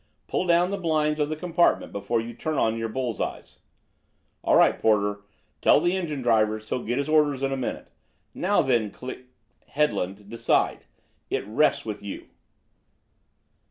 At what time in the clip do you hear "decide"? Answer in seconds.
10.27-10.85